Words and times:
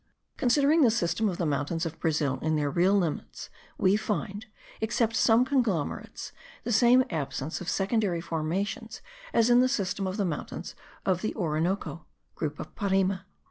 Considering 0.35 0.81
the 0.81 0.89
system 0.89 1.29
of 1.29 1.37
the 1.37 1.45
mountains 1.45 1.85
of 1.85 1.99
Brazil 1.99 2.39
in 2.41 2.55
their 2.55 2.71
real 2.71 2.95
limits, 2.97 3.51
we 3.77 3.95
find, 3.95 4.47
except 4.81 5.15
some 5.15 5.45
conglomerates, 5.45 6.31
the 6.63 6.71
same 6.71 7.05
absence 7.11 7.61
of 7.61 7.69
secondary 7.69 8.19
formations 8.19 9.03
as 9.31 9.51
in 9.51 9.59
the 9.59 9.69
system 9.69 10.07
of 10.07 10.17
the 10.17 10.25
mountains 10.25 10.73
of 11.05 11.21
the 11.21 11.35
Orinoco 11.35 12.07
(group 12.33 12.59
of 12.59 12.73
Parime). 12.73 13.19